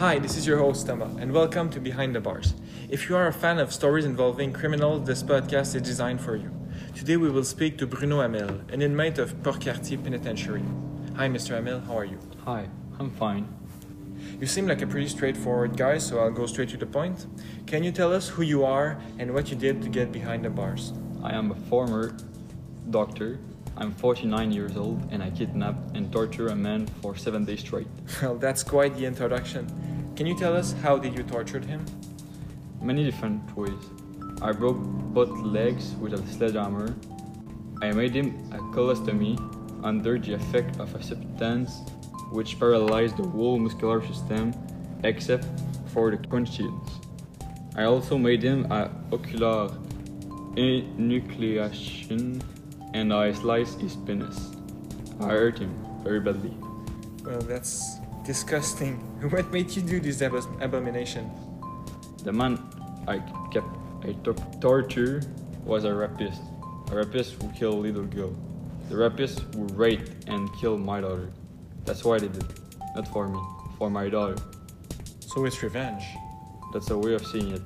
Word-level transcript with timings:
Hi, 0.00 0.18
this 0.18 0.38
is 0.38 0.46
your 0.46 0.56
host, 0.56 0.86
Tama, 0.86 1.14
and 1.20 1.30
welcome 1.30 1.68
to 1.68 1.78
Behind 1.78 2.14
the 2.14 2.20
Bars. 2.20 2.54
If 2.88 3.10
you 3.10 3.16
are 3.16 3.26
a 3.26 3.32
fan 3.34 3.58
of 3.58 3.70
stories 3.70 4.06
involving 4.06 4.50
criminals, 4.50 5.06
this 5.06 5.22
podcast 5.22 5.74
is 5.74 5.82
designed 5.82 6.22
for 6.22 6.36
you. 6.36 6.50
Today 6.94 7.18
we 7.18 7.28
will 7.28 7.44
speak 7.44 7.76
to 7.76 7.86
Bruno 7.86 8.22
Hamel, 8.22 8.62
an 8.72 8.80
inmate 8.80 9.18
of 9.18 9.42
Port-Cartier 9.42 9.98
Penitentiary. 9.98 10.64
Hi, 11.16 11.28
Mr. 11.28 11.50
Hamel, 11.50 11.80
how 11.80 11.98
are 11.98 12.06
you? 12.06 12.18
Hi, 12.46 12.66
I'm 12.98 13.10
fine. 13.10 13.46
You 14.40 14.46
seem 14.46 14.66
like 14.66 14.80
a 14.80 14.86
pretty 14.86 15.08
straightforward 15.08 15.76
guy, 15.76 15.98
so 15.98 16.18
I'll 16.18 16.30
go 16.30 16.46
straight 16.46 16.70
to 16.70 16.78
the 16.78 16.86
point. 16.86 17.26
Can 17.66 17.84
you 17.84 17.92
tell 17.92 18.10
us 18.10 18.26
who 18.26 18.40
you 18.40 18.64
are 18.64 18.98
and 19.18 19.34
what 19.34 19.50
you 19.50 19.56
did 19.56 19.82
to 19.82 19.90
get 19.90 20.12
behind 20.12 20.46
the 20.46 20.50
bars? 20.50 20.94
I 21.22 21.34
am 21.34 21.50
a 21.50 21.56
former 21.68 22.16
doctor. 22.88 23.38
I'm 23.76 23.92
49 23.92 24.50
years 24.50 24.76
old 24.76 25.08
and 25.10 25.22
I 25.22 25.30
kidnapped 25.30 25.96
and 25.96 26.10
tortured 26.12 26.48
a 26.48 26.56
man 26.56 26.86
for 27.00 27.16
seven 27.16 27.44
days 27.44 27.60
straight. 27.60 27.86
Well, 28.22 28.36
that's 28.36 28.62
quite 28.62 28.96
the 28.96 29.06
introduction. 29.06 29.89
Can 30.20 30.26
you 30.26 30.34
tell 30.34 30.54
us 30.54 30.74
how 30.82 30.98
did 30.98 31.16
you 31.16 31.22
torture 31.22 31.60
him? 31.60 31.82
Many 32.82 33.04
different 33.04 33.56
ways. 33.56 33.86
I 34.42 34.52
broke 34.52 34.76
both 35.16 35.30
legs 35.30 35.94
with 35.98 36.12
a 36.12 36.18
sledgehammer. 36.26 36.94
I 37.80 37.92
made 37.92 38.14
him 38.14 38.36
a 38.52 38.58
colostomy 38.76 39.38
under 39.82 40.18
the 40.18 40.34
effect 40.34 40.78
of 40.78 40.94
a 40.94 41.02
substance 41.02 41.80
which 42.32 42.58
paralyzed 42.58 43.16
the 43.16 43.22
whole 43.22 43.58
muscular 43.58 44.06
system 44.06 44.52
except 45.04 45.46
for 45.86 46.10
the 46.10 46.18
conscience. 46.28 46.90
I 47.74 47.84
also 47.84 48.18
made 48.18 48.42
him 48.42 48.70
a 48.70 48.90
ocular 49.10 49.70
enucleation 50.54 52.42
and 52.92 53.14
I 53.14 53.32
sliced 53.32 53.80
his 53.80 53.96
penis. 53.96 54.50
I 55.18 55.28
hurt 55.28 55.60
him 55.60 55.74
very 56.04 56.20
badly. 56.20 56.54
Well, 57.24 57.40
that's 57.40 58.00
disgusting. 58.30 58.94
What 59.34 59.46
made 59.52 59.68
you 59.76 59.82
do 59.82 59.98
this 60.06 60.22
ab- 60.22 60.46
abomination? 60.66 61.24
The 62.26 62.32
man 62.32 62.52
I 63.08 63.16
kept 63.52 63.72
I 64.08 64.12
took 64.24 64.38
torture 64.60 65.16
was 65.70 65.82
a 65.84 65.92
rapist. 66.02 66.42
A 66.92 66.94
rapist 67.02 67.30
who 67.38 67.46
killed 67.58 67.78
little 67.86 68.08
girl. 68.16 68.32
The 68.88 68.96
rapist 69.04 69.36
who 69.52 69.62
raped 69.84 70.10
and 70.32 70.42
killed 70.60 70.80
my 70.92 70.98
daughter. 71.00 71.28
That's 71.86 72.02
why 72.04 72.16
they 72.22 72.30
did. 72.36 72.46
It. 72.50 72.58
Not 72.94 73.06
for 73.14 73.24
me, 73.34 73.40
for 73.78 73.88
my 73.90 74.06
daughter. 74.08 74.38
So 75.30 75.44
it's 75.46 75.60
revenge. 75.68 76.04
That's 76.72 76.90
a 76.90 76.98
way 77.04 77.14
of 77.18 77.24
seeing 77.32 77.50
it. 77.58 77.64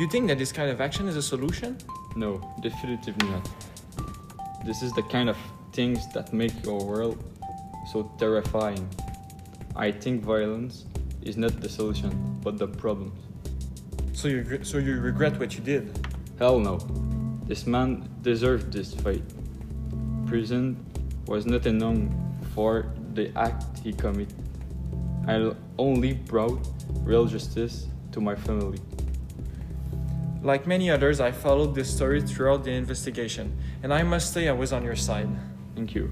You 0.00 0.06
think 0.12 0.28
that 0.28 0.38
this 0.42 0.52
kind 0.52 0.70
of 0.74 0.78
action 0.86 1.08
is 1.08 1.16
a 1.16 1.26
solution? 1.34 1.70
No, 2.14 2.30
definitively 2.60 3.26
not. 3.34 3.44
This 4.68 4.82
is 4.82 4.92
the 4.92 5.06
kind 5.14 5.28
of 5.34 5.38
things 5.72 6.00
that 6.14 6.26
make 6.32 6.54
your 6.66 6.80
world 6.90 7.16
so 7.92 7.98
terrifying. 8.18 8.84
I 9.78 9.92
think 9.92 10.24
violence 10.24 10.86
is 11.22 11.36
not 11.36 11.60
the 11.60 11.68
solution, 11.68 12.10
but 12.42 12.58
the 12.58 12.66
problem. 12.66 13.12
So 14.12 14.26
you 14.26 14.64
so 14.64 14.78
you 14.78 14.98
regret 14.98 15.38
what 15.38 15.54
you 15.54 15.60
did? 15.60 15.84
Hell 16.36 16.58
no. 16.58 16.78
This 17.46 17.64
man 17.64 18.08
deserved 18.22 18.72
this 18.72 18.92
fate. 18.92 19.22
Prison 20.26 20.84
was 21.26 21.46
not 21.46 21.64
enough 21.66 22.10
for 22.54 22.92
the 23.14 23.30
act 23.38 23.78
he 23.84 23.92
committed. 23.92 24.34
I 25.28 25.52
only 25.78 26.14
brought 26.14 26.58
real 27.04 27.26
justice 27.26 27.86
to 28.10 28.20
my 28.20 28.34
family. 28.34 28.80
Like 30.42 30.66
many 30.66 30.90
others, 30.90 31.20
I 31.20 31.30
followed 31.30 31.74
this 31.76 31.94
story 31.94 32.20
throughout 32.20 32.64
the 32.64 32.72
investigation, 32.72 33.56
and 33.84 33.94
I 33.94 34.02
must 34.02 34.32
say 34.32 34.48
I 34.48 34.52
was 34.52 34.72
on 34.72 34.82
your 34.82 34.96
side. 34.96 35.28
Thank 35.76 35.94
you. 35.94 36.10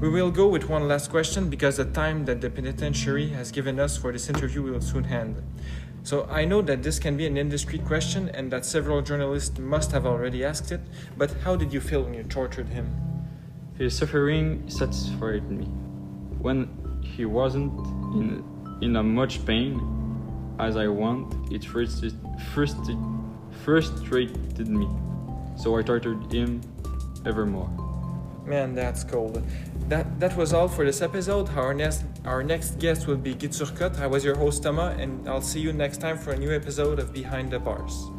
We 0.00 0.08
will 0.08 0.30
go 0.30 0.48
with 0.48 0.68
one 0.68 0.88
last 0.88 1.10
question 1.10 1.48
because 1.48 1.76
the 1.76 1.84
time 1.84 2.24
that 2.26 2.40
the 2.40 2.50
penitentiary 2.50 3.28
has 3.30 3.50
given 3.50 3.80
us 3.80 3.96
for 3.96 4.12
this 4.12 4.28
interview 4.28 4.62
will 4.62 4.80
soon 4.80 5.06
end. 5.06 5.42
So 6.02 6.28
I 6.30 6.44
know 6.44 6.60
that 6.62 6.82
this 6.82 6.98
can 6.98 7.16
be 7.16 7.26
an 7.26 7.38
indiscreet 7.38 7.84
question 7.86 8.28
and 8.28 8.50
that 8.52 8.66
several 8.66 9.00
journalists 9.00 9.58
must 9.58 9.90
have 9.92 10.04
already 10.04 10.44
asked 10.44 10.70
it, 10.70 10.82
but 11.16 11.32
how 11.44 11.56
did 11.56 11.72
you 11.72 11.80
feel 11.80 12.02
when 12.02 12.12
you 12.12 12.24
tortured 12.24 12.68
him? 12.68 12.94
His 13.78 13.96
suffering 13.96 14.68
satisfied 14.68 15.50
me. 15.50 15.64
When 16.38 16.68
he 17.02 17.24
wasn't 17.24 17.72
in, 18.14 18.44
in 18.82 18.96
a 18.96 19.02
much 19.02 19.46
pain 19.46 19.80
as 20.58 20.76
I 20.76 20.88
want, 20.88 21.50
it 21.50 21.64
frustrated, 21.64 22.18
frustrated, 22.52 22.98
frustrated 23.64 24.68
me. 24.68 24.88
So 25.56 25.76
I 25.78 25.82
tortured 25.82 26.30
him 26.30 26.60
evermore. 27.24 27.83
Man, 28.46 28.74
that's 28.74 29.04
cold. 29.04 29.42
That 29.88 30.20
that 30.20 30.36
was 30.36 30.52
all 30.52 30.68
for 30.68 30.84
this 30.84 31.00
episode. 31.00 31.48
Our 31.56 31.72
next 31.72 32.04
our 32.24 32.42
next 32.42 32.78
guest 32.78 33.06
will 33.06 33.16
be 33.16 33.34
Turcotte. 33.34 33.98
I 33.98 34.06
was 34.06 34.24
your 34.24 34.36
host 34.36 34.62
Thomas, 34.62 35.00
and 35.00 35.26
I'll 35.28 35.40
see 35.40 35.60
you 35.60 35.72
next 35.72 36.00
time 36.00 36.18
for 36.18 36.32
a 36.32 36.36
new 36.36 36.54
episode 36.54 36.98
of 36.98 37.12
Behind 37.12 37.50
the 37.50 37.58
Bars. 37.58 38.10